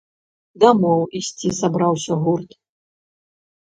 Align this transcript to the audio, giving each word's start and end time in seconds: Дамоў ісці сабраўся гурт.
Дамоў 0.63 1.05
ісці 1.21 1.53
сабраўся 1.61 2.13
гурт. 2.27 2.51